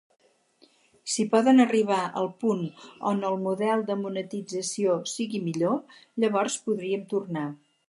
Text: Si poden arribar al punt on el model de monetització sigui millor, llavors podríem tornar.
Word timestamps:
Si 1.15 1.25
poden 1.33 1.63
arribar 1.65 1.99
al 2.21 2.29
punt 2.45 2.63
on 3.11 3.21
el 3.29 3.37
model 3.45 3.85
de 3.91 3.99
monetització 4.01 4.97
sigui 5.15 5.45
millor, 5.51 5.79
llavors 6.25 6.61
podríem 6.67 7.09
tornar. 7.17 7.49